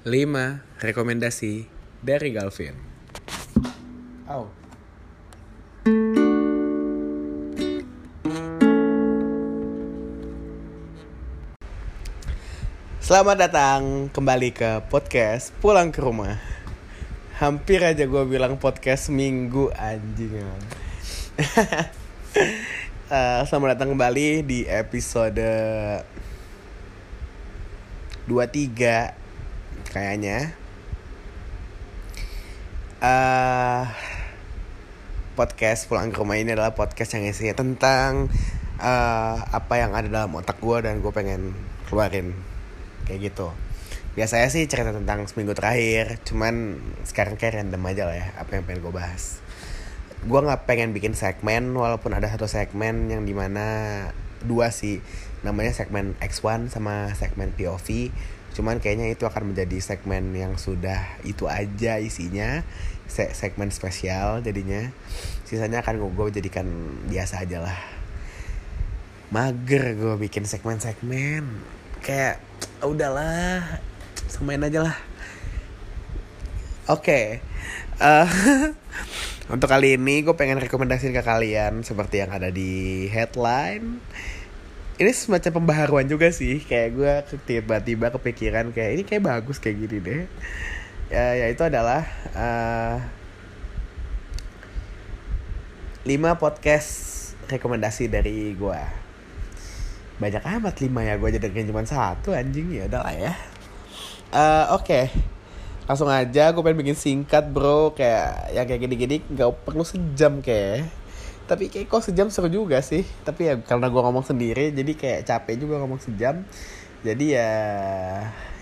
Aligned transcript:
5 0.00 0.80
rekomendasi 0.80 1.68
dari 2.00 2.32
Galvin. 2.32 2.72
Oh. 4.24 4.48
Selamat 13.04 13.36
datang 13.44 14.08
kembali 14.08 14.56
ke 14.56 14.80
podcast 14.88 15.52
Pulang 15.60 15.92
ke 15.92 16.00
Rumah. 16.00 16.40
Hampir 17.36 17.84
aja 17.84 18.08
gue 18.08 18.24
bilang 18.24 18.56
podcast 18.56 19.12
minggu 19.12 19.68
anjing. 19.76 20.40
uh, 23.12 23.44
selamat 23.52 23.76
datang 23.76 23.92
kembali 23.92 24.48
di 24.48 24.64
episode 24.64 25.44
23 28.24 29.19
kayaknya. 29.90 30.54
Uh, 33.02 33.90
podcast 35.34 35.90
Pulang 35.90 36.14
ke 36.14 36.20
Rumah 36.22 36.36
ini 36.38 36.54
adalah 36.54 36.76
podcast 36.78 37.18
yang 37.18 37.26
isinya 37.26 37.58
tentang 37.58 38.30
uh, 38.78 39.36
apa 39.50 39.74
yang 39.82 39.96
ada 39.96 40.06
dalam 40.06 40.30
otak 40.38 40.62
gue 40.62 40.78
dan 40.86 41.02
gue 41.02 41.10
pengen 41.10 41.58
keluarin. 41.90 42.38
Kayak 43.10 43.34
gitu. 43.34 43.48
Biasanya 44.14 44.46
sih 44.50 44.66
cerita 44.70 44.94
tentang 44.94 45.26
seminggu 45.26 45.58
terakhir 45.58 46.22
cuman 46.22 46.78
sekarang 47.02 47.34
kayak 47.34 47.62
random 47.62 47.82
aja 47.90 48.02
lah 48.06 48.16
ya 48.18 48.26
apa 48.38 48.58
yang 48.58 48.64
pengen 48.68 48.86
gue 48.86 48.94
bahas. 48.94 49.42
Gue 50.22 50.38
nggak 50.44 50.68
pengen 50.70 50.94
bikin 50.94 51.16
segmen 51.16 51.72
walaupun 51.74 52.14
ada 52.14 52.28
satu 52.30 52.46
segmen 52.46 53.10
yang 53.10 53.26
di 53.26 53.34
mana 53.34 54.06
dua 54.44 54.70
sih. 54.70 55.02
Namanya 55.40 55.72
segmen 55.72 56.20
X1 56.20 56.68
sama 56.68 57.16
segmen 57.16 57.50
POV 57.56 58.12
cuman 58.56 58.82
kayaknya 58.82 59.14
itu 59.14 59.24
akan 59.26 59.54
menjadi 59.54 59.78
segmen 59.78 60.34
yang 60.34 60.58
sudah 60.58 61.20
itu 61.22 61.46
aja 61.46 62.02
isinya. 62.02 62.66
Se 63.10 63.30
segmen 63.34 63.74
spesial 63.74 64.42
jadinya. 64.42 64.90
Sisanya 65.46 65.82
akan 65.82 65.98
gue 66.14 66.26
jadikan 66.30 66.66
biasa 67.10 67.42
aja 67.42 67.62
lah. 67.62 67.78
Mager 69.30 69.94
gue 69.98 70.14
bikin 70.18 70.46
segmen-segmen. 70.46 71.46
Kayak 72.02 72.42
udahlah 72.82 73.82
samain 74.30 74.62
aja 74.62 74.86
lah. 74.86 74.96
Oke 76.90 77.06
okay. 77.06 77.24
uh, 78.02 78.26
untuk 79.54 79.70
kali 79.70 79.94
ini 79.94 80.26
gue 80.26 80.34
pengen 80.34 80.58
rekomendasiin 80.58 81.14
ke 81.14 81.22
kalian 81.22 81.86
seperti 81.86 82.22
yang 82.22 82.34
ada 82.34 82.50
di 82.50 83.06
headline 83.06 84.02
ini 85.00 85.16
semacam 85.16 85.64
pembaharuan 85.64 86.04
juga 86.04 86.28
sih. 86.28 86.60
Kayak 86.60 86.88
gue 86.92 87.12
tiba-tiba 87.48 88.12
kepikiran 88.12 88.68
kayak 88.76 88.90
ini 89.00 89.02
kayak 89.08 89.24
bagus 89.24 89.56
kayak 89.56 89.88
gini 89.88 89.96
deh. 89.96 90.22
Ya 91.08 91.40
yaitu 91.40 91.64
adalah 91.64 92.04
uh, 92.36 93.00
5 96.04 96.12
podcast 96.36 96.92
rekomendasi 97.48 98.12
dari 98.12 98.54
gue 98.54 98.80
banyak 100.20 100.44
amat 100.44 100.84
lima 100.84 101.00
ya 101.00 101.16
gue 101.16 101.40
dengerin 101.40 101.72
cuma 101.72 101.80
satu 101.88 102.36
anjing. 102.36 102.68
Ya 102.68 102.84
udah 102.84 103.00
lah 103.00 103.14
ya. 103.16 103.32
Uh, 104.30 104.76
oke. 104.76 104.84
Okay. 104.84 105.04
langsung 105.88 106.06
aja 106.06 106.54
gue 106.54 106.62
pengen 106.62 106.84
bikin 106.84 106.98
singkat 107.00 107.48
bro. 107.48 107.96
Kayak 107.96 108.52
yang 108.52 108.68
kayak 108.68 108.80
gini-gini 108.84 109.16
nggak 109.32 109.64
perlu 109.64 109.80
sejam 109.82 110.44
kayak 110.44 110.92
tapi 111.50 111.66
kayak 111.66 111.90
kok 111.90 112.06
sejam 112.06 112.30
seru 112.30 112.46
juga 112.46 112.78
sih. 112.78 113.02
Tapi 113.26 113.50
ya 113.50 113.58
karena 113.58 113.90
gue 113.90 113.98
ngomong 113.98 114.22
sendiri 114.22 114.70
jadi 114.70 114.92
kayak 114.94 115.20
capek 115.26 115.58
juga 115.58 115.82
ngomong 115.82 115.98
sejam. 115.98 116.46
Jadi 117.02 117.34
ya 117.34 117.50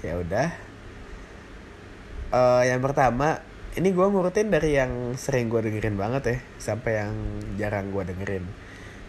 ya 0.00 0.16
udah. 0.16 0.48
Uh, 2.32 2.64
yang 2.64 2.80
pertama 2.80 3.44
ini 3.76 3.92
gue 3.92 4.06
ngurutin 4.08 4.48
dari 4.48 4.80
yang 4.80 5.12
sering 5.20 5.52
gue 5.52 5.60
dengerin 5.60 6.00
banget 6.00 6.22
ya 6.24 6.38
sampai 6.56 7.04
yang 7.04 7.12
jarang 7.60 7.92
gue 7.92 8.08
dengerin. 8.08 8.48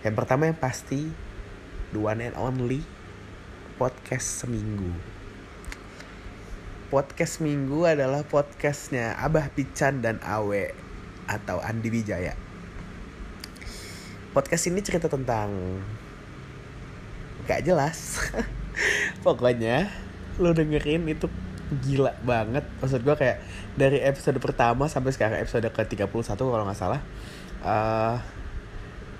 Yang 0.04 0.16
pertama 0.20 0.52
yang 0.52 0.60
pasti 0.60 1.08
the 1.96 2.00
one 2.04 2.20
and 2.20 2.36
only 2.36 2.84
podcast 3.80 4.44
seminggu. 4.44 4.92
Podcast 6.92 7.40
minggu 7.40 7.88
adalah 7.88 8.28
podcastnya 8.28 9.16
Abah 9.24 9.48
Pican 9.56 10.04
dan 10.04 10.20
Awe 10.26 10.74
atau 11.30 11.62
Andi 11.62 11.94
Wijaya 11.94 12.49
podcast 14.36 14.70
ini 14.70 14.80
cerita 14.86 15.10
tentang 15.10 15.50
gak 17.50 17.66
jelas. 17.66 18.22
Pokoknya 19.26 19.90
lo 20.40 20.56
dengerin 20.56 21.08
itu 21.10 21.28
gila 21.86 22.16
banget. 22.24 22.66
Maksud 22.80 23.02
gue 23.02 23.16
kayak 23.18 23.38
dari 23.76 24.02
episode 24.02 24.38
pertama 24.42 24.90
sampai 24.90 25.14
sekarang 25.14 25.38
episode 25.40 25.68
ke 25.70 25.82
31 25.86 26.10
kalau 26.36 26.66
nggak 26.66 26.80
salah 26.80 27.02
uh, 27.64 28.18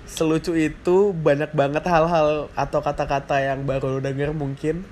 selucu 0.08 0.58
itu 0.58 1.14
banyak 1.14 1.54
banget 1.54 1.86
hal-hal 1.86 2.50
atau 2.58 2.80
kata-kata 2.82 3.38
yang 3.40 3.62
baru 3.62 3.98
lo 3.98 4.00
denger 4.02 4.34
mungkin 4.34 4.82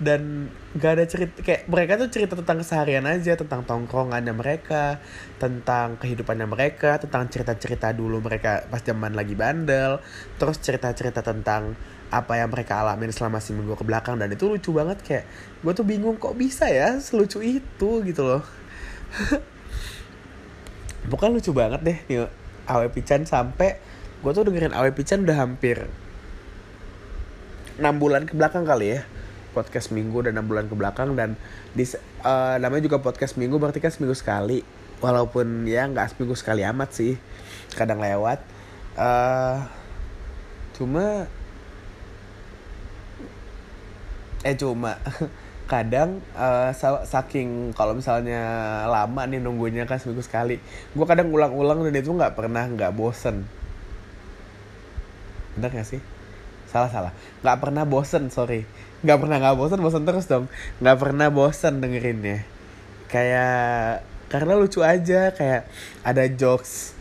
dan 0.00 0.48
gak 0.80 0.96
ada 0.96 1.04
cerita 1.04 1.44
kayak 1.44 1.68
mereka 1.68 2.00
tuh 2.00 2.08
cerita 2.08 2.32
tentang 2.32 2.64
keseharian 2.64 3.04
aja 3.04 3.36
tentang 3.36 3.68
tongkrongannya 3.68 4.32
mereka 4.32 4.96
tentang 5.36 6.00
kehidupannya 6.00 6.48
mereka 6.48 6.96
tentang 6.96 7.28
cerita-cerita 7.28 7.92
dulu 7.92 8.24
mereka 8.24 8.64
pas 8.72 8.80
zaman 8.80 9.12
lagi 9.12 9.36
bandel 9.36 10.00
terus 10.40 10.56
cerita-cerita 10.64 11.20
tentang 11.20 11.76
apa 12.10 12.40
yang 12.40 12.48
mereka 12.48 12.80
alamin 12.80 13.12
selama 13.12 13.44
seminggu 13.44 13.76
ke 13.76 13.84
belakang 13.84 14.16
dan 14.16 14.32
itu 14.32 14.48
lucu 14.48 14.72
banget 14.72 14.98
kayak 15.04 15.24
gue 15.60 15.72
tuh 15.76 15.84
bingung 15.84 16.16
kok 16.16 16.32
bisa 16.34 16.66
ya 16.66 16.96
selucu 16.98 17.38
itu 17.44 17.90
gitu 18.02 18.22
loh. 18.24 18.42
Bukan 21.12 21.36
lucu 21.36 21.52
banget 21.52 21.80
deh 21.84 21.98
nih 22.08 22.26
Awe 22.66 22.88
Pican 22.88 23.28
sampai 23.28 23.78
gue 24.24 24.32
tuh 24.32 24.42
dengerin 24.48 24.72
Awe 24.72 24.90
Pican 24.96 25.22
udah 25.28 25.38
hampir 25.38 25.86
6 27.78 27.84
bulan 28.00 28.26
ke 28.26 28.34
belakang 28.34 28.66
kali 28.66 28.98
ya 28.98 29.00
podcast 29.50 29.90
minggu 29.90 30.24
dan 30.24 30.38
6 30.38 30.50
bulan 30.50 30.64
ke 30.70 30.74
belakang 30.78 31.18
dan 31.18 31.34
di 31.74 31.84
uh, 32.22 32.56
namanya 32.56 32.86
juga 32.86 33.02
podcast 33.02 33.34
minggu 33.36 33.58
berarti 33.58 33.82
kan 33.82 33.90
seminggu 33.90 34.16
sekali. 34.16 34.62
Walaupun 35.00 35.64
ya 35.64 35.88
nggak 35.88 36.14
seminggu 36.16 36.36
sekali 36.36 36.62
amat 36.64 36.90
sih 36.92 37.14
kadang 37.74 37.98
lewat. 37.98 38.42
Uh, 38.94 39.64
cuma 40.76 41.28
eh 44.40 44.56
cuma 44.56 44.96
kadang 45.72 46.18
uh, 46.34 46.74
saking 47.06 47.70
kalau 47.76 47.94
misalnya 47.94 48.42
lama 48.90 49.22
nih 49.28 49.38
nunggunya 49.38 49.86
kan 49.86 50.02
seminggu 50.02 50.24
sekali 50.24 50.58
gue 50.96 51.06
kadang 51.06 51.30
ulang-ulang 51.30 51.86
dan 51.86 51.94
itu 51.94 52.10
nggak 52.10 52.34
pernah 52.34 52.66
nggak 52.66 52.92
bosen. 52.96 53.46
Bener 55.54 55.70
gak 55.70 55.86
sih? 55.86 56.00
Salah 56.70 56.90
salah. 56.90 57.12
Nggak 57.42 57.58
pernah 57.58 57.84
bosen 57.86 58.30
sorry 58.30 58.89
nggak 59.00 59.18
pernah 59.20 59.36
nggak 59.40 59.56
bosen 59.56 59.80
bosen 59.80 60.04
terus 60.04 60.26
dong. 60.28 60.46
Nggak 60.80 60.98
pernah 61.00 61.28
bosen 61.32 61.80
dengerinnya. 61.80 62.44
Kayak 63.10 64.04
karena 64.30 64.52
lucu 64.54 64.80
aja 64.86 65.34
kayak 65.34 65.66
ada 66.06 66.24
jokes 66.30 66.94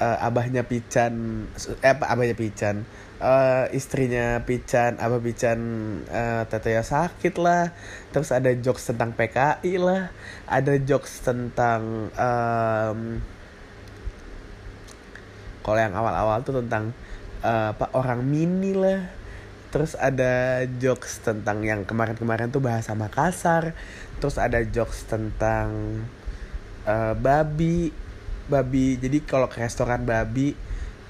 uh, 0.00 0.24
abahnya 0.24 0.64
Pican 0.64 1.44
eh 1.84 1.92
apa 1.92 2.08
abahnya 2.08 2.32
Pican 2.32 2.88
uh, 3.20 3.68
istrinya 3.76 4.40
Pican 4.42 4.96
abah 4.96 5.20
Pican 5.20 5.60
uh, 6.08 6.42
tetenya 6.48 6.82
sakit 6.82 7.34
lah. 7.38 7.70
Terus 8.10 8.34
ada 8.34 8.50
jokes 8.56 8.88
tentang 8.90 9.14
PKI 9.14 9.74
lah. 9.78 10.10
Ada 10.48 10.80
jokes 10.82 11.22
tentang 11.22 12.08
um, 12.16 13.00
kalau 15.62 15.78
yang 15.78 15.94
awal-awal 15.94 16.42
tuh 16.42 16.58
tentang 16.58 16.90
uh, 17.46 17.70
apa 17.70 17.86
orang 17.94 18.26
mini 18.26 18.74
lah 18.74 19.21
terus 19.72 19.96
ada 19.96 20.62
jokes 20.76 21.24
tentang 21.24 21.64
yang 21.64 21.88
kemarin-kemarin 21.88 22.52
tuh 22.52 22.60
bahasa 22.60 22.92
Makassar. 22.92 23.72
Terus 24.20 24.36
ada 24.36 24.60
jokes 24.62 25.08
tentang 25.08 26.04
uh, 26.84 27.16
babi. 27.16 27.90
Babi 28.46 29.00
jadi 29.00 29.24
kalau 29.24 29.48
ke 29.48 29.64
restoran 29.64 30.04
babi 30.04 30.52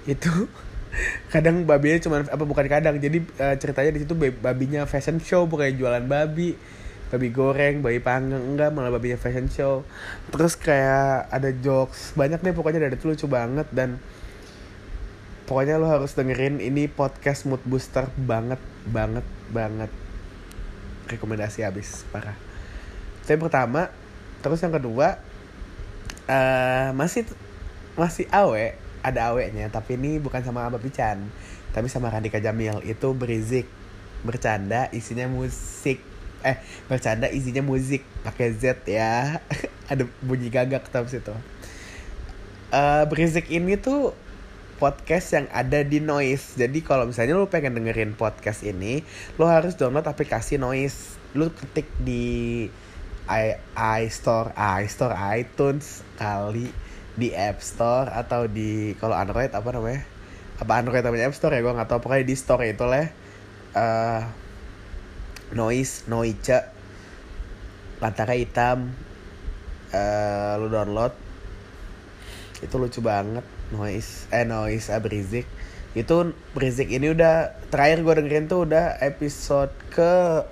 itu 0.06 0.46
kadang 1.34 1.66
babinya 1.66 1.98
cuma 1.98 2.22
apa 2.22 2.44
bukan 2.46 2.70
kadang. 2.70 3.02
Jadi 3.02 3.26
uh, 3.42 3.58
ceritanya 3.58 3.90
di 3.98 4.06
situ 4.06 4.14
babinya 4.16 4.86
fashion 4.86 5.18
show 5.18 5.44
bukan 5.50 5.74
jualan 5.74 6.06
babi. 6.06 6.54
Babi 7.12 7.28
goreng 7.28 7.84
babi 7.84 8.00
panggang 8.00 8.40
enggak 8.40 8.70
malah 8.70 8.94
babinya 8.94 9.18
fashion 9.18 9.50
show. 9.50 9.82
Terus 10.30 10.54
kayak 10.54 11.28
ada 11.34 11.50
jokes 11.50 12.14
banyak 12.14 12.38
deh 12.38 12.54
pokoknya 12.54 12.86
dari 12.86 12.94
itu 12.94 13.10
lucu 13.10 13.26
banget. 13.26 13.66
Dan 13.74 13.98
pokoknya 15.52 15.76
lo 15.76 15.84
harus 15.84 16.16
dengerin 16.16 16.64
ini 16.64 16.88
podcast 16.88 17.44
mood 17.44 17.60
booster 17.68 18.08
banget 18.16 18.56
banget 18.88 19.20
banget. 19.52 19.92
Rekomendasi 21.12 21.60
habis 21.60 22.08
parah. 22.08 22.32
Itu 23.20 23.36
yang 23.36 23.44
pertama 23.44 23.92
terus 24.40 24.64
yang 24.64 24.72
kedua 24.72 25.20
uh, 26.24 26.96
masih 26.96 27.28
masih 28.00 28.24
awe 28.32 28.80
ada 29.04 29.28
awenya 29.28 29.68
tapi 29.68 30.00
ini 30.00 30.16
bukan 30.16 30.40
sama 30.40 30.64
Abah 30.64 30.80
Pican 30.80 31.28
tapi 31.76 31.92
sama 31.92 32.08
Radika 32.08 32.40
Jamil. 32.40 32.80
Itu 32.88 33.12
berizik 33.12 33.68
bercanda 34.24 34.88
isinya 34.88 35.28
musik. 35.28 36.00
Eh 36.48 36.56
bercanda 36.88 37.28
isinya 37.28 37.60
musik 37.60 38.00
pakai 38.24 38.56
Z 38.56 38.88
ya. 38.88 39.36
Ada 39.92 40.08
bunyi 40.24 40.48
gagak 40.48 40.88
tapi 40.88 41.12
situ 41.12 41.36
uh, 42.72 43.04
berisik 43.06 43.52
ini 43.52 43.76
tuh 43.76 44.16
podcast 44.82 45.38
yang 45.38 45.46
ada 45.54 45.86
di 45.86 46.02
Noise. 46.02 46.58
Jadi 46.58 46.82
kalau 46.82 47.06
misalnya 47.06 47.38
lu 47.38 47.46
pengen 47.46 47.78
dengerin 47.78 48.18
podcast 48.18 48.66
ini, 48.66 49.06
lu 49.38 49.46
harus 49.46 49.78
download 49.78 50.10
aplikasi 50.10 50.58
Noise. 50.58 51.22
Lu 51.38 51.54
ketik 51.54 51.86
di 52.02 52.66
i, 53.30 53.44
iStore, 54.02 54.50
iStore, 54.82 55.14
iTunes 55.38 56.02
kali 56.18 56.74
di 57.14 57.30
App 57.30 57.62
Store 57.62 58.10
atau 58.10 58.50
di 58.50 58.98
kalau 58.98 59.14
Android 59.14 59.54
apa 59.54 59.70
namanya? 59.70 60.02
Apa 60.58 60.82
Android 60.82 61.06
namanya 61.06 61.30
App 61.30 61.38
Store 61.38 61.54
ya? 61.54 61.62
Gue 61.62 61.78
nggak 61.78 61.86
tahu. 61.86 62.02
Pokoknya 62.02 62.26
di 62.26 62.34
store 62.34 62.66
itu 62.66 62.82
lah. 62.82 63.06
Uh, 63.78 64.26
noise, 65.54 66.10
Noice, 66.10 66.58
lantara 68.02 68.34
hitam. 68.34 68.90
Uh, 69.94 70.58
lu 70.58 70.66
download 70.74 71.14
itu 72.62 72.74
lucu 72.78 72.98
banget 73.04 73.61
noise 73.72 74.28
eh 74.28 74.44
noise 74.44 74.92
Brizik 75.00 75.48
itu 75.96 76.36
Brizik 76.52 76.92
ini 76.92 77.16
udah 77.16 77.56
terakhir 77.72 78.04
gue 78.04 78.14
dengerin 78.20 78.46
tuh 78.48 78.68
udah 78.68 79.00
episode 79.00 79.72
ke 79.92 80.44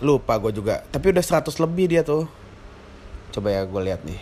lupa 0.00 0.36
gue 0.40 0.52
juga. 0.52 0.84
Tapi 0.88 1.12
udah 1.12 1.20
100 1.20 1.52
lebih 1.60 1.88
dia 1.92 2.00
tuh. 2.04 2.28
Coba 3.32 3.52
ya 3.52 3.64
gue 3.64 3.80
lihat 3.84 4.04
nih. 4.04 4.20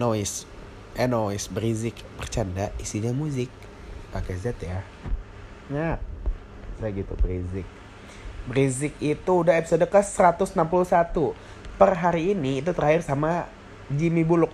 Noise 0.00 0.48
eh 0.96 1.08
noise 1.08 1.48
Brizik 1.52 2.00
bercanda 2.16 2.72
isinya 2.80 3.12
musik 3.12 3.48
pakai 4.12 4.36
Z 4.36 4.56
ya. 4.60 4.80
Ya 5.72 6.00
saya 6.78 6.90
gitu 6.94 7.14
Brizik 7.18 7.66
Brizik 8.44 8.92
itu 9.00 9.32
udah 9.32 9.56
episode 9.56 9.88
ke 9.88 10.00
161 10.04 11.32
per 11.80 11.90
hari 11.96 12.36
ini 12.36 12.60
itu 12.60 12.70
terakhir 12.76 13.00
sama 13.02 13.48
Jimmy 13.88 14.20
Bullock 14.20 14.52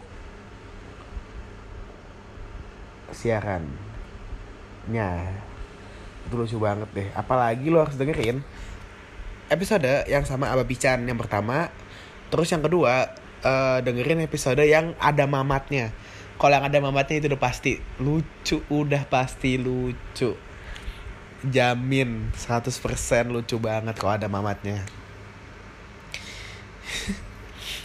siaran. 3.20 3.68
Nya 4.88 5.28
itu 6.24 6.34
lucu 6.40 6.56
banget 6.56 6.88
deh. 6.96 7.08
Apalagi 7.12 7.68
lo 7.68 7.84
harus 7.84 8.00
dengerin 8.00 8.40
episode 9.52 10.08
yang 10.08 10.24
sama 10.24 10.48
Abah 10.48 10.64
Pican 10.64 11.04
yang 11.04 11.18
pertama 11.18 11.68
terus 12.30 12.46
yang 12.54 12.62
kedua 12.62 13.10
uh, 13.42 13.82
dengerin 13.82 14.24
episode 14.24 14.64
yang 14.64 14.96
ada 14.96 15.28
mamatnya. 15.28 15.92
Kalau 16.40 16.56
yang 16.56 16.64
ada 16.64 16.80
mamatnya 16.80 17.20
itu 17.20 17.28
udah 17.28 17.42
pasti 17.42 17.76
lucu 18.00 18.64
udah 18.72 19.04
pasti 19.04 19.60
lucu. 19.60 20.32
Jamin 21.40 22.36
100% 22.36 23.32
lucu 23.32 23.56
banget 23.60 23.96
kalau 23.96 24.12
ada 24.16 24.28
mamatnya. 24.28 24.80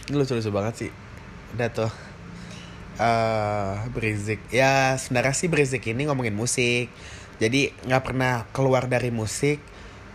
Ini 0.06 0.14
lucu-lucu 0.14 0.50
banget 0.52 0.74
sih. 0.86 0.90
Udah 1.56 1.68
tuh 1.72 1.90
uh, 2.96 3.84
Brizik 3.92 4.40
ya 4.52 4.96
sebenarnya 5.00 5.34
sih 5.36 5.48
Brizik 5.48 5.84
ini 5.88 6.08
ngomongin 6.08 6.36
musik. 6.36 6.90
Jadi 7.36 7.72
nggak 7.84 8.04
pernah 8.04 8.48
keluar 8.52 8.88
dari 8.88 9.12
musik. 9.12 9.60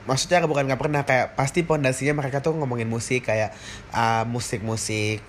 Maksudnya 0.10 0.42
bukan 0.50 0.66
nggak 0.66 0.82
pernah 0.82 1.02
kayak 1.06 1.38
pasti 1.38 1.62
pondasinya 1.62 2.18
mereka 2.18 2.42
tuh 2.42 2.58
ngomongin 2.58 2.90
musik 2.90 3.30
kayak 3.30 3.54
uh, 3.94 4.26
musik-musik 4.26 5.22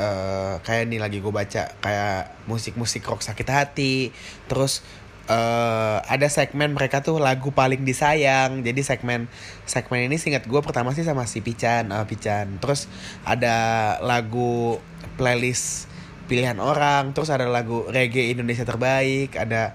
uh, 0.00 0.56
kayak 0.64 0.88
ini 0.88 0.96
lagi 0.96 1.20
gue 1.20 1.28
baca 1.28 1.76
kayak 1.84 2.48
musik-musik 2.48 3.04
rock 3.04 3.20
sakit 3.20 3.48
hati. 3.52 4.08
Terus 4.48 4.80
uh, 5.28 6.00
ada 6.08 6.26
segmen 6.32 6.72
mereka 6.72 7.04
tuh 7.04 7.20
lagu 7.20 7.52
paling 7.52 7.84
disayang. 7.84 8.64
Jadi 8.64 8.80
segmen 8.80 9.28
segmen 9.68 10.08
ini 10.08 10.16
singkat 10.16 10.48
gue 10.48 10.60
pertama 10.64 10.96
sih 10.96 11.04
sama 11.04 11.28
si 11.28 11.44
Pican 11.44 11.92
uh, 11.92 12.08
Pican 12.08 12.56
terus 12.56 12.88
ada 13.28 13.96
lagu 14.00 14.80
playlist 15.20 15.89
pilihan 16.30 16.62
orang 16.62 17.10
terus 17.10 17.26
ada 17.34 17.50
lagu 17.50 17.82
reggae 17.90 18.30
Indonesia 18.30 18.62
terbaik 18.62 19.34
ada 19.34 19.74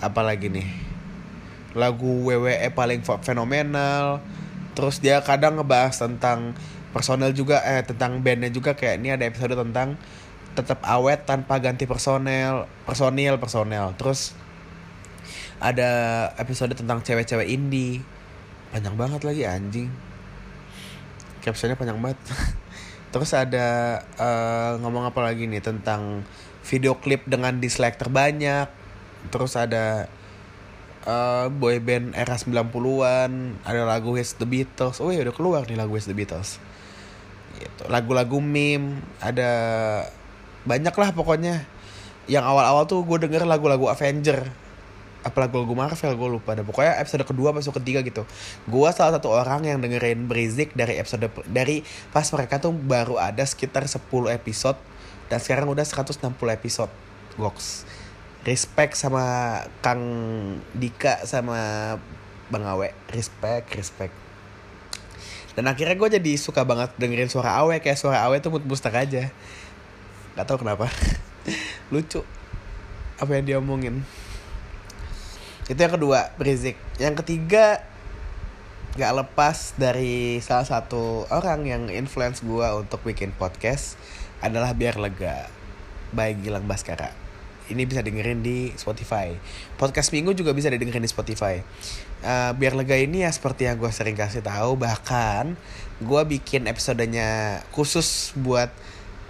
apa 0.00 0.24
lagi 0.24 0.48
nih? 0.48 0.64
Lagu 1.76 2.24
WWE 2.24 2.72
paling 2.72 3.04
fenomenal 3.04 4.24
terus 4.72 5.04
dia 5.04 5.20
kadang 5.20 5.60
ngebahas 5.60 6.00
tentang 6.00 6.56
personel 6.96 7.36
juga 7.36 7.60
eh 7.60 7.84
tentang 7.84 8.24
bandnya 8.24 8.48
juga 8.48 8.72
kayak 8.72 9.04
ini 9.04 9.12
ada 9.12 9.28
episode 9.28 9.52
tentang 9.52 10.00
tetap 10.56 10.80
awet 10.88 11.28
tanpa 11.28 11.60
ganti 11.60 11.84
personel 11.84 12.64
personil 12.88 13.36
personel. 13.36 13.92
Terus 14.00 14.32
ada 15.60 15.90
episode 16.40 16.72
tentang 16.72 17.04
cewek-cewek 17.04 17.52
indie. 17.52 18.00
Panjang 18.72 18.96
banget 18.96 19.20
lagi 19.28 19.44
anjing. 19.44 19.92
Captionnya 21.44 21.76
panjang 21.76 22.00
banget 22.00 22.16
Terus 23.12 23.30
ada 23.36 24.00
uh, 24.16 24.80
ngomong 24.80 25.12
apa 25.12 25.20
lagi 25.20 25.44
nih 25.44 25.60
tentang 25.60 26.24
video 26.64 26.96
klip 26.96 27.28
dengan 27.28 27.60
dislike 27.60 28.00
terbanyak. 28.00 28.72
Terus 29.28 29.54
ada 29.54 30.08
uh, 31.04 31.46
boy 31.52 31.78
band 31.78 32.16
era 32.16 32.34
90-an, 32.34 33.60
ada 33.62 33.82
lagu 33.84 34.16
Where's 34.16 34.34
the 34.40 34.48
Beatles. 34.48 34.98
Oh 34.98 35.12
iya 35.12 35.22
udah 35.28 35.36
keluar 35.36 35.68
nih 35.68 35.76
lagu 35.76 35.92
Where's 35.94 36.08
the 36.08 36.16
Beatles. 36.16 36.56
Gitu. 37.60 37.84
Lagu-lagu 37.92 38.40
meme, 38.40 39.04
ada 39.20 39.50
banyak 40.64 40.94
lah 40.96 41.10
pokoknya. 41.12 41.68
Yang 42.30 42.44
awal-awal 42.48 42.84
tuh 42.88 43.04
gue 43.04 43.28
denger 43.28 43.44
lagu-lagu 43.44 43.92
Avenger 43.92 44.61
apalagi 45.22 45.54
lagu 45.54 45.74
Marvel 45.74 46.14
gue 46.18 46.28
lupa 46.38 46.54
deh. 46.54 46.66
Pokoknya 46.66 46.98
episode 46.98 47.24
kedua 47.26 47.54
masuk 47.54 47.78
ketiga 47.78 48.02
gitu. 48.02 48.22
Gue 48.66 48.88
salah 48.90 49.18
satu 49.18 49.30
orang 49.30 49.66
yang 49.66 49.78
dengerin 49.78 50.26
Brizik 50.26 50.74
dari 50.74 50.98
episode 50.98 51.30
dari 51.48 51.86
pas 52.10 52.26
mereka 52.30 52.58
tuh 52.58 52.74
baru 52.74 53.18
ada 53.18 53.42
sekitar 53.46 53.86
10 53.86 54.02
episode 54.34 54.78
dan 55.30 55.38
sekarang 55.38 55.70
udah 55.70 55.86
160 55.86 56.20
episode. 56.52 56.92
Goks. 57.38 57.88
Respect 58.42 58.98
sama 58.98 59.56
Kang 59.80 60.02
Dika 60.74 61.22
sama 61.24 61.94
Bang 62.50 62.66
Awe. 62.66 62.90
Respect 63.14 63.72
respect. 63.78 64.14
Dan 65.52 65.68
akhirnya 65.68 65.94
gue 65.94 66.08
jadi 66.18 66.32
suka 66.36 66.66
banget 66.66 66.92
dengerin 66.98 67.30
suara 67.30 67.62
Awe. 67.62 67.78
Kayak 67.78 68.02
suara 68.02 68.26
Awe 68.26 68.42
tuh 68.42 68.50
mood 68.50 68.66
booster 68.66 68.92
aja. 68.92 69.30
Gak 70.34 70.44
tau 70.48 70.58
kenapa. 70.58 70.90
Lucu 71.94 72.26
apa 73.22 73.38
yang 73.38 73.44
dia 73.46 73.56
omongin 73.62 74.02
itu 75.70 75.78
yang 75.78 75.94
kedua 75.94 76.34
Brizik 76.34 76.74
yang 76.98 77.14
ketiga 77.14 77.82
gak 78.92 79.12
lepas 79.24 79.72
dari 79.80 80.36
salah 80.44 80.68
satu 80.68 81.24
orang 81.32 81.64
yang 81.64 81.82
influence 81.88 82.44
gue 82.44 82.68
untuk 82.76 83.00
bikin 83.06 83.32
podcast 83.32 83.96
adalah 84.44 84.76
biar 84.76 85.00
lega 85.00 85.48
by 86.12 86.36
Gilang 86.36 86.68
Baskara. 86.68 87.08
Ini 87.72 87.88
bisa 87.88 88.04
dengerin 88.04 88.44
di 88.44 88.68
Spotify. 88.76 89.32
Podcast 89.80 90.12
minggu 90.12 90.36
juga 90.36 90.52
bisa 90.52 90.68
didengerin 90.68 91.00
di 91.00 91.08
Spotify. 91.08 91.56
Uh, 92.20 92.52
biar 92.52 92.76
lega 92.76 92.98
ini 93.00 93.24
ya 93.24 93.32
seperti 93.32 93.64
yang 93.64 93.80
gue 93.80 93.88
sering 93.88 94.12
kasih 94.12 94.44
tahu 94.44 94.76
bahkan 94.76 95.56
gue 96.02 96.22
bikin 96.36 96.68
episodenya 96.68 97.62
khusus 97.72 98.36
buat 98.36 98.68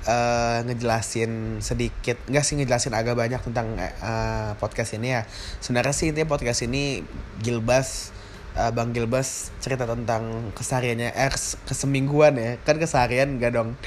uh, 0.06 0.58
ngejelasin 0.66 1.62
sedikit 1.62 2.18
nggak 2.26 2.44
sih 2.44 2.54
ngejelasin 2.58 2.94
agak 2.94 3.14
banyak 3.14 3.40
tentang 3.42 3.74
uh, 3.78 4.54
podcast 4.58 4.98
ini 4.98 5.18
ya. 5.18 5.22
Sebenarnya 5.62 5.94
sih 5.94 6.10
intinya 6.10 6.30
podcast 6.32 6.64
ini 6.66 7.06
Gilbas 7.42 8.10
uh, 8.58 8.70
Bang 8.74 8.92
Gilbas 8.92 9.54
cerita 9.62 9.88
tentang 9.88 10.52
kesehariannya 10.56 11.14
eh 11.14 11.32
kesemingguan 11.66 12.36
ya. 12.38 12.58
Kan 12.62 12.78
keseharian 12.82 13.38
gak 13.38 13.52
dong? 13.56 13.78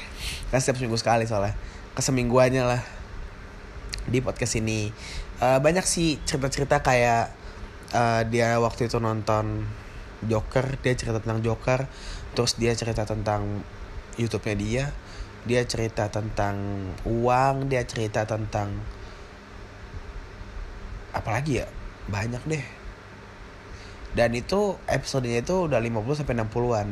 Kan 0.50 0.58
setiap 0.60 0.80
seminggu 0.80 0.98
sekali 0.98 1.24
soalnya. 1.28 1.54
Kesemingguannya 1.96 2.62
lah 2.64 2.82
di 4.06 4.22
podcast 4.22 4.58
ini. 4.60 4.92
Uh, 5.36 5.60
banyak 5.60 5.84
sih 5.84 6.16
cerita-cerita 6.24 6.80
kayak 6.80 7.28
uh, 7.92 8.24
dia 8.24 8.56
waktu 8.56 8.88
itu 8.88 8.96
nonton 8.96 9.68
Joker 10.24 10.80
dia 10.80 10.96
cerita 10.96 11.20
tentang 11.20 11.44
Joker 11.44 11.84
terus 12.32 12.56
dia 12.56 12.72
cerita 12.72 13.04
tentang 13.04 13.60
YouTube-nya 14.16 14.56
dia 14.56 14.84
dia 15.46 15.62
cerita 15.62 16.10
tentang 16.10 16.58
uang 17.06 17.70
dia 17.70 17.86
cerita 17.86 18.26
tentang 18.26 18.82
apalagi 21.14 21.62
ya? 21.62 21.66
Banyak 22.10 22.42
deh. 22.50 22.64
Dan 24.12 24.34
itu 24.34 24.74
episodenya 24.90 25.46
itu 25.46 25.70
udah 25.70 25.78
50 25.78 26.18
sampai 26.18 26.34
60-an 26.34 26.88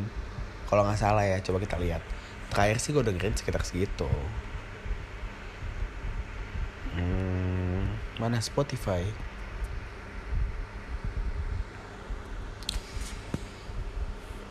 kalau 0.71 0.83
nggak 0.87 1.01
salah 1.01 1.27
ya 1.27 1.43
coba 1.43 1.59
kita 1.61 1.77
lihat. 1.83 2.03
Terakhir 2.55 2.79
sih 2.79 2.95
gue 2.95 3.03
dengerin 3.03 3.35
sekitar 3.35 3.67
segitu. 3.67 4.07
Hmm, 6.95 7.91
mana 8.23 8.39
Spotify? 8.39 9.03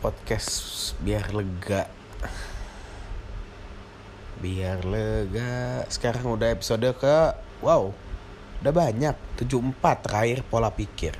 Podcast 0.04 0.92
biar 1.00 1.32
lega 1.32 1.88
biar 4.44 4.84
lega. 4.84 5.88
Sekarang 5.88 6.36
udah 6.36 6.52
episode 6.52 6.84
ke 7.00 7.16
wow 7.64 7.88
udah 8.60 8.72
banyak. 8.76 9.16
74 9.40 10.04
terakhir 10.04 10.44
pola 10.44 10.68
pikir. 10.68 11.16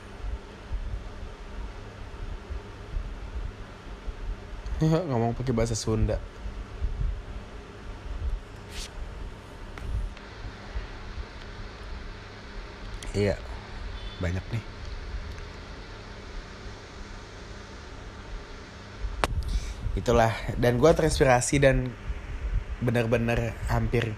Ngomong 5.09 5.33
pakai 5.33 5.57
bahasa 5.57 5.73
Sunda. 5.73 6.21
Iya 13.17 13.41
banyak 14.21 14.45
nih. 14.53 14.65
Itulah 19.95 20.35
dan 20.59 20.83
gue 20.83 20.91
terinspirasi 20.91 21.63
dan 21.63 21.95
bener-bener 22.83 23.55
hampir 23.71 24.15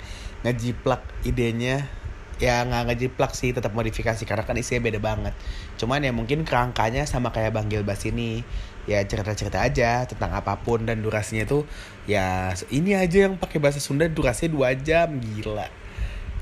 ngejiplak 0.47 1.03
idenya. 1.27 1.89
Ya 2.37 2.61
nggak 2.69 2.93
ngejiplak 2.93 3.33
sih 3.33 3.57
tetap 3.57 3.73
modifikasi 3.73 4.21
karena 4.29 4.45
kan 4.45 4.61
isinya 4.61 4.85
beda 4.85 5.01
banget. 5.01 5.33
Cuman 5.81 6.05
ya 6.05 6.13
mungkin 6.13 6.45
kerangkanya 6.45 7.09
sama 7.09 7.33
kayak 7.33 7.57
Bang 7.57 7.73
Gilbas 7.73 8.05
ini. 8.05 8.45
Ya 8.87 9.03
cerita-cerita 9.03 9.65
aja 9.65 10.07
tentang 10.07 10.31
apa 10.37 10.61
pun 10.63 10.87
dan 10.87 11.03
durasinya 11.03 11.43
tuh 11.43 11.67
ya 12.07 12.55
ini 12.71 12.95
aja 12.95 13.27
yang 13.27 13.35
pakai 13.35 13.59
bahasa 13.59 13.81
Sunda 13.81 14.05
durasinya 14.07 14.53
dua 14.53 14.69
jam. 14.77 15.17
Gila. 15.17 15.67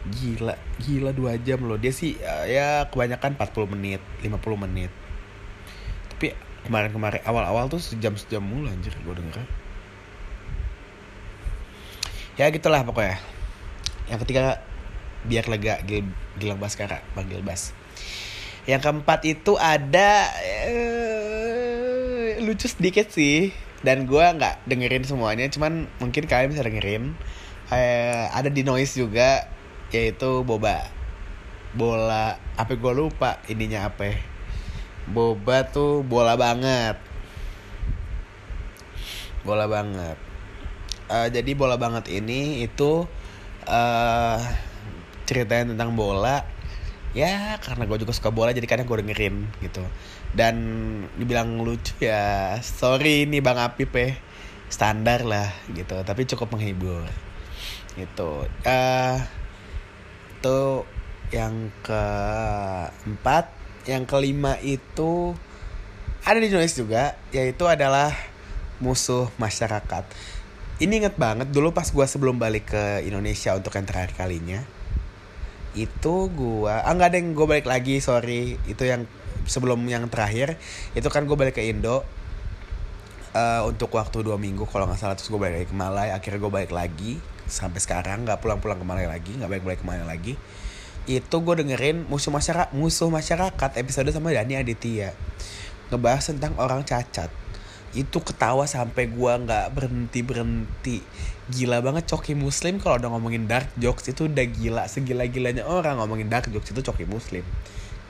Gila 0.04 0.54
gila 0.83 1.11
dua 1.14 1.38
jam 1.38 1.62
loh. 1.64 1.78
Dia 1.78 1.94
sih 1.94 2.18
ya 2.50 2.90
kebanyakan 2.90 3.38
40 3.38 3.73
menit 3.78 4.02
50 4.21 4.64
menit. 4.66 4.90
Tapi 6.11 6.35
kemarin-kemarin 6.66 7.23
awal-awal 7.23 7.71
tuh 7.71 7.78
sejam 7.78 8.18
sejam 8.18 8.42
mulu 8.42 8.66
anjir 8.66 8.92
gue 8.92 9.14
denger 9.14 9.63
ya 12.40 12.50
gitulah 12.50 12.82
pokoknya. 12.86 13.18
Yang 14.10 14.18
ketiga 14.28 14.60
biar 15.24 15.48
lega 15.48 15.80
Gil, 15.88 16.04
Gilang 16.36 16.60
Baskara 16.60 17.00
Bang 17.16 17.32
Gilbas 17.32 17.72
yang 18.64 18.80
keempat 18.80 19.28
itu 19.28 19.60
ada 19.60 20.24
uh, 20.72 22.40
lucu 22.40 22.64
sedikit 22.64 23.12
sih 23.12 23.52
dan 23.84 24.08
gue 24.08 24.24
nggak 24.24 24.64
dengerin 24.64 25.04
semuanya 25.04 25.44
cuman 25.52 25.84
mungkin 26.00 26.24
kalian 26.24 26.48
bisa 26.52 26.64
dengerin. 26.64 27.12
Uh, 27.68 28.28
ada 28.32 28.48
di 28.48 28.64
noise 28.64 28.96
juga 28.96 29.48
yaitu 29.92 30.40
boba. 30.44 30.88
Bola 31.76 32.40
apa 32.56 32.72
gue 32.72 32.92
lupa 32.96 33.44
ininya 33.52 33.92
apa. 33.92 34.16
Boba 35.04 35.68
tuh 35.68 36.00
bola 36.00 36.32
banget. 36.40 36.96
Bola 39.44 39.68
banget 39.68 40.33
uh, 41.14 41.28
jadi 41.30 41.50
bola 41.54 41.78
banget 41.78 42.11
ini 42.11 42.66
itu 42.66 43.06
uh, 43.71 44.38
ceritanya 45.25 45.71
tentang 45.75 45.94
bola. 45.94 46.42
Ya 47.14 47.62
karena 47.62 47.87
gue 47.87 48.02
juga 48.02 48.11
suka 48.11 48.35
bola 48.35 48.50
jadi 48.50 48.66
kadang 48.66 48.90
gue 48.90 48.99
dengerin 48.99 49.47
gitu. 49.62 49.87
Dan 50.35 50.56
dibilang 51.14 51.62
lucu 51.62 51.94
ya 52.02 52.59
sorry 52.59 53.23
ini 53.23 53.38
bang 53.38 53.62
Apip 53.62 53.94
ya 53.94 54.18
standar 54.66 55.23
lah 55.23 55.54
gitu. 55.71 56.02
Tapi 56.02 56.26
cukup 56.26 56.59
menghibur 56.59 57.06
gitu. 57.94 58.50
Uh, 58.66 59.23
itu 60.35 60.59
yang 61.30 61.71
keempat. 61.87 63.62
Yang 63.85 64.04
kelima 64.09 64.56
itu 64.64 65.37
ada 66.25 66.40
di 66.40 66.49
Indonesia 66.49 66.80
juga 66.80 67.04
yaitu 67.37 67.68
adalah 67.68 68.16
musuh 68.80 69.28
masyarakat 69.37 70.09
ini 70.83 71.02
inget 71.04 71.14
banget 71.14 71.54
dulu 71.54 71.71
pas 71.71 71.87
gue 71.87 72.07
sebelum 72.07 72.38
balik 72.40 72.75
ke 72.75 73.07
Indonesia 73.07 73.54
untuk 73.54 73.75
yang 73.78 73.87
terakhir 73.87 74.19
kalinya 74.19 74.62
itu 75.75 76.31
gue 76.31 76.71
ah 76.71 76.90
nggak 76.95 77.09
ada 77.11 77.16
yang 77.19 77.35
gue 77.35 77.47
balik 77.47 77.66
lagi 77.66 77.99
sorry. 77.99 78.57
Itu 78.71 78.87
yang 78.87 79.11
sebelum 79.45 79.83
yang 79.90 80.07
terakhir 80.09 80.57
itu 80.95 81.09
kan 81.11 81.26
gue 81.26 81.37
balik 81.37 81.59
ke 81.59 81.66
Indo 81.66 82.00
uh, 83.35 83.62
untuk 83.66 83.93
waktu 83.93 84.23
dua 84.23 84.38
minggu 84.38 84.64
kalau 84.71 84.87
nggak 84.87 84.99
salah. 84.99 85.19
Terus 85.19 85.35
gue 85.35 85.40
balik 85.43 85.54
lagi 85.62 85.69
ke 85.69 85.76
Malai 85.76 86.09
akhirnya 86.14 86.38
gue 86.38 86.52
balik 86.54 86.73
lagi 86.73 87.19
sampai 87.50 87.83
sekarang. 87.83 88.23
Nggak 88.23 88.40
pulang-pulang 88.40 88.78
ke 88.78 88.87
Malai 88.87 89.07
lagi 89.11 89.35
nggak 89.35 89.50
balik-balik 89.50 89.83
ke 89.83 89.87
Malai 89.87 90.07
lagi. 90.07 90.35
Itu 91.11 91.43
gue 91.43 91.54
dengerin 91.61 92.07
musuh 92.07 92.31
masyarakat 92.33 92.73
musuh 92.73 93.11
masyarakat 93.11 93.71
episode 93.76 94.09
sama 94.14 94.31
Dani 94.31 94.54
Aditya. 94.54 95.12
Ngebahas 95.90 96.31
tentang 96.31 96.54
orang 96.57 96.87
cacat 96.87 97.43
itu 97.94 98.18
ketawa 98.20 98.66
sampai 98.66 99.06
gue 99.06 99.32
nggak 99.46 99.66
berhenti 99.70 100.20
berhenti. 100.20 100.98
Gila 101.48 101.78
banget 101.80 102.10
coki 102.10 102.34
muslim 102.34 102.82
kalau 102.82 102.98
udah 102.98 103.10
ngomongin 103.14 103.46
dark 103.46 103.70
jokes 103.78 104.10
itu 104.10 104.26
udah 104.26 104.46
gila. 104.50 104.84
Segila 104.90 105.24
gilanya 105.30 105.62
orang 105.64 106.02
ngomongin 106.02 106.26
dark 106.26 106.50
jokes 106.50 106.74
itu 106.74 106.82
coki 106.82 107.06
muslim. 107.06 107.46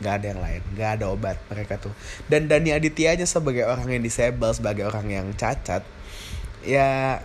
Nggak 0.00 0.12
ada 0.20 0.26
yang 0.32 0.40
lain 0.40 0.62
nggak 0.74 0.90
ada 1.00 1.04
obat 1.12 1.36
mereka 1.52 1.76
tuh. 1.76 1.92
Dan 2.26 2.48
Dani 2.48 2.72
Aditya 2.72 3.12
aja 3.12 3.28
sebagai 3.28 3.68
orang 3.68 3.86
yang 3.92 4.02
disable 4.02 4.50
sebagai 4.56 4.88
orang 4.88 5.06
yang 5.12 5.26
cacat 5.36 5.84
ya 6.64 7.20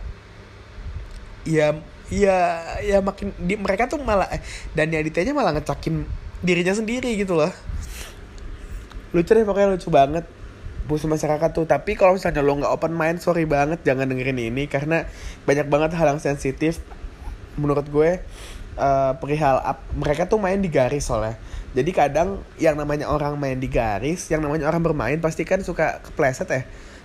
ya 1.48 1.80
ya 2.12 2.38
ya 2.84 2.98
makin 3.00 3.32
di, 3.40 3.56
mereka 3.56 3.88
tuh 3.88 4.02
malah 4.04 4.28
eh, 4.36 4.44
Dani 4.76 5.00
Adityanya 5.00 5.32
malah 5.32 5.56
ngecakin 5.56 6.04
dirinya 6.44 6.76
sendiri 6.76 7.16
gitu 7.16 7.40
loh. 7.40 7.52
Lucu 9.16 9.32
deh 9.34 9.48
pokoknya 9.48 9.74
lucu 9.74 9.90
banget 9.90 10.26
musuh 10.90 11.06
masyarakat 11.06 11.50
tuh. 11.54 11.70
Tapi 11.70 11.94
kalau 11.94 12.18
misalnya 12.18 12.42
lo 12.42 12.58
nggak 12.58 12.74
open 12.74 12.98
mind 12.98 13.22
sorry 13.22 13.46
banget 13.46 13.86
jangan 13.86 14.10
dengerin 14.10 14.42
ini. 14.42 14.66
Karena 14.66 15.06
banyak 15.46 15.70
banget 15.70 15.94
hal 15.94 16.18
yang 16.18 16.22
sensitif 16.22 16.82
menurut 17.56 17.86
gue 17.88 18.20
uh, 18.80 19.14
perihal 19.22 19.62
up, 19.62 19.86
mereka 19.94 20.26
tuh 20.26 20.42
main 20.42 20.58
di 20.58 20.74
garis 20.74 21.06
soalnya. 21.06 21.38
Jadi 21.78 21.92
kadang 21.94 22.42
yang 22.58 22.74
namanya 22.74 23.14
orang 23.14 23.38
main 23.38 23.62
di 23.62 23.70
garis 23.70 24.26
yang 24.34 24.42
namanya 24.42 24.66
orang 24.66 24.82
bermain 24.82 25.18
pasti 25.22 25.46
kan 25.46 25.62
suka 25.62 26.02
kepleset 26.02 26.50
ya. 26.50 26.62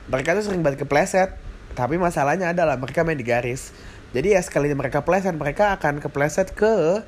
Mereka 0.09 0.33
tuh 0.41 0.49
sering 0.49 0.65
banget 0.65 0.89
kepleset. 0.89 1.37
Tapi 1.75 1.99
masalahnya 1.99 2.55
adalah 2.55 2.79
mereka 2.79 3.05
main 3.05 3.19
di 3.19 3.27
garis. 3.27 3.75
Jadi 4.15 4.39
ya 4.39 4.41
sekalinya 4.41 4.79
mereka 4.79 5.03
pleset 5.03 5.35
mereka 5.35 5.75
akan 5.75 5.99
kepleset 5.99 6.55
ke 6.55 7.03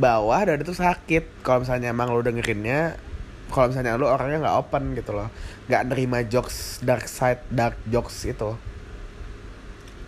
bawah 0.00 0.40
dan 0.40 0.56
itu 0.64 0.72
sakit. 0.72 1.44
Kalau 1.44 1.62
misalnya 1.62 1.92
emang 1.92 2.08
lo 2.08 2.24
dengerinnya 2.24 2.96
kalau 3.50 3.70
misalnya 3.70 3.94
lo 3.94 4.10
orangnya 4.10 4.42
nggak 4.42 4.58
open 4.58 4.98
gitu 4.98 5.14
loh 5.14 5.30
nggak 5.70 5.82
nerima 5.90 6.22
jokes 6.26 6.82
dark 6.82 7.06
side 7.06 7.42
dark 7.50 7.78
jokes 7.90 8.26
itu. 8.26 8.54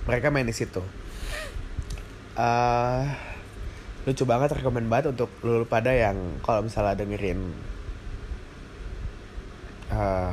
Mereka 0.09 0.33
main 0.33 0.49
di 0.49 0.57
situ. 0.57 0.81
Uh, 2.39 3.05
lucu 4.07 4.25
banget 4.25 4.55
rekomend 4.55 4.89
banget 4.89 5.13
untuk 5.13 5.29
lo 5.43 5.67
pada 5.67 5.91
yang 5.91 6.17
kalau 6.41 6.65
misalnya 6.65 6.97
dengerin 6.97 7.51
uh, 9.93 10.33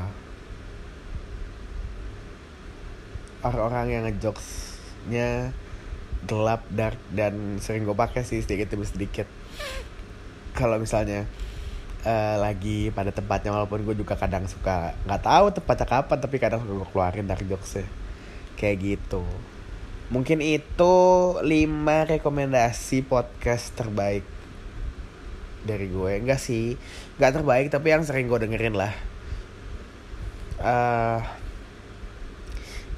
orang-orang 3.45 3.85
yang 3.89 4.03
ngejokesnya 4.09 5.53
gelap 6.25 6.65
dark 6.74 6.97
dan 7.13 7.62
sering 7.62 7.85
gue 7.85 7.93
pakai 7.93 8.25
sih 8.25 8.41
sedikit 8.41 8.74
demi 8.74 8.85
sedikit. 8.88 9.29
Kalau 10.57 10.81
misalnya 10.81 11.27
uh, 12.05 12.38
lagi 12.39 12.93
pada 12.93 13.09
tempatnya 13.09 13.51
walaupun 13.51 13.81
gue 13.81 13.95
juga 13.97 14.13
kadang 14.15 14.45
suka 14.45 14.93
nggak 15.09 15.21
tahu 15.25 15.45
tempatnya 15.57 15.88
kapan 15.89 16.17
tapi 16.21 16.35
kadang 16.38 16.62
suka 16.63 16.74
gue 16.77 16.88
keluarin 16.93 17.27
dark 17.27 17.43
jokesnya. 17.43 17.89
Kayak 18.55 18.77
gitu. 18.81 19.25
Mungkin 20.13 20.39
itu 20.39 20.95
5 21.41 22.13
rekomendasi 22.13 23.03
podcast 23.09 23.74
terbaik 23.74 24.24
dari 25.65 25.89
gue. 25.89 26.12
Enggak 26.21 26.39
sih 26.39 26.77
nggak 27.17 27.41
terbaik 27.41 27.67
tapi 27.74 27.91
yang 27.91 28.05
sering 28.05 28.29
gue 28.29 28.39
dengerin 28.39 28.77
lah. 28.77 28.93
Uh, 30.62 31.19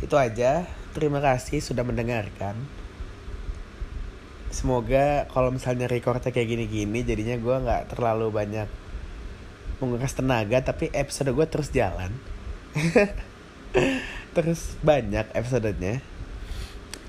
itu 0.03 0.13
aja. 0.19 0.67
Terima 0.91 1.23
kasih 1.23 1.63
sudah 1.63 1.85
mendengarkan. 1.87 2.57
Semoga 4.49 5.29
kalau 5.29 5.53
misalnya 5.53 5.85
recordnya 5.85 6.33
kayak 6.33 6.49
gini-gini 6.49 7.05
jadinya 7.05 7.37
gue 7.37 7.55
nggak 7.67 7.93
terlalu 7.93 8.33
banyak 8.33 8.87
menguras 9.77 10.13
tenaga 10.13 10.57
tapi 10.62 10.89
episode 10.93 11.29
gue 11.34 11.46
terus 11.50 11.69
jalan. 11.69 12.10
Terus 14.36 14.77
banyak 14.86 15.34
episodenya. 15.34 16.01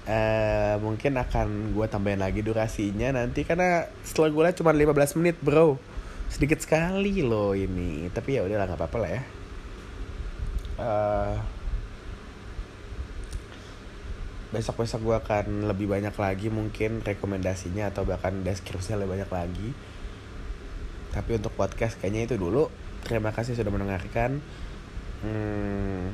Uh, 0.09 0.81
mungkin 0.81 1.21
akan 1.21 1.77
gue 1.77 1.87
tambahin 1.93 2.25
lagi 2.25 2.41
durasinya 2.41 3.13
nanti 3.13 3.45
karena 3.45 3.85
setelah 4.01 4.33
gue 4.33 4.65
cuma 4.65 4.73
15 4.73 5.21
menit 5.21 5.37
bro. 5.45 5.77
Sedikit 6.33 6.61
sekali 6.61 7.21
loh 7.21 7.53
ini. 7.53 8.09
Tapi 8.09 8.41
ya 8.41 8.45
udahlah 8.45 8.65
nggak 8.69 8.81
apa-apa 8.81 8.99
lah 9.01 9.11
ya. 9.13 9.23
Uh, 10.79 11.35
besok-besok 14.49 15.05
gue 15.05 15.17
akan 15.21 15.69
lebih 15.69 15.93
banyak 15.93 16.17
lagi 16.17 16.49
mungkin 16.49 17.05
rekomendasinya 17.05 17.93
atau 17.93 18.09
bahkan 18.09 18.41
deskripsinya 18.41 19.05
lebih 19.05 19.21
banyak 19.21 19.31
lagi 19.33 19.69
tapi 21.15 21.37
untuk 21.37 21.55
podcast 21.55 21.97
kayaknya 21.99 22.29
itu 22.29 22.37
dulu. 22.37 22.69
Terima 23.05 23.33
kasih 23.33 23.55
sudah 23.57 23.73
mendengarkan. 23.73 24.43
Hmm, 25.25 26.13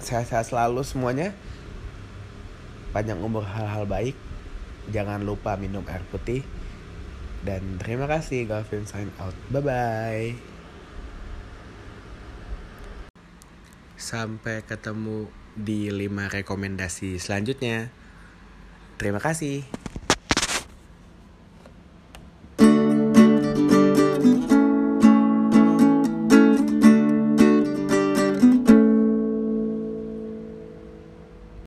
sehat-sehat 0.00 0.50
selalu 0.50 0.82
semuanya. 0.82 1.36
Panjang 2.92 3.20
umur 3.20 3.44
hal-hal 3.44 3.88
baik. 3.88 4.16
Jangan 4.90 5.22
lupa 5.22 5.54
minum 5.56 5.84
air 5.88 6.02
putih. 6.08 6.42
Dan 7.42 7.82
terima 7.82 8.06
kasih 8.06 8.46
Gavin 8.46 8.86
sign 8.86 9.10
out. 9.18 9.34
Bye 9.50 9.62
bye 9.62 10.52
sampai 14.02 14.66
ketemu 14.66 15.30
di 15.54 15.86
5 15.88 16.10
rekomendasi 16.42 17.22
selanjutnya. 17.22 17.94
Terima 18.98 19.22
kasih. 19.22 19.81